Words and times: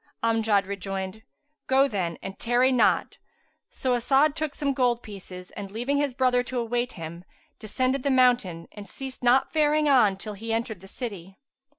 Amjad 0.23 0.65
rejoined, 0.65 1.21
"Go 1.67 1.87
then 1.87 2.17
and 2.23 2.39
tarry 2.39 2.71
not. 2.71 3.19
So 3.69 3.93
As'ad 3.95 4.33
took 4.35 4.55
some 4.55 4.73
gold 4.73 5.03
pieces, 5.03 5.51
and 5.51 5.69
leaving 5.69 5.97
his 5.97 6.15
brother 6.15 6.41
to 6.41 6.57
await 6.57 6.93
him, 6.93 7.23
descended 7.59 8.01
the 8.01 8.09
mountain 8.09 8.67
and 8.71 8.89
ceased 8.89 9.21
not 9.23 9.53
faring 9.53 9.87
on 9.87 10.17
till 10.17 10.33
he 10.33 10.51
entered 10.51 10.81
the 10.81 10.87
city. 10.87 11.37